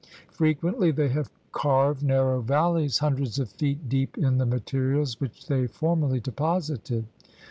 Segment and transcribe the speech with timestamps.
[0.31, 5.67] Frequently they have carved narrow valleys himdreds of feet deep in the materials which they
[5.67, 7.05] formerly deposited.